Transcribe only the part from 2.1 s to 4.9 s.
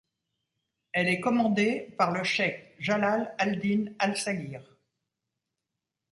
le cheikh Jalal al-Din al-Saghir.